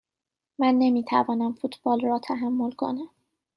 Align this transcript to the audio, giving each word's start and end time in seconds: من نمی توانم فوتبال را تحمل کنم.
من 0.59 0.75
نمی 0.79 1.03
توانم 1.03 1.53
فوتبال 1.53 2.01
را 2.01 2.19
تحمل 2.19 2.71
کنم. 2.71 3.09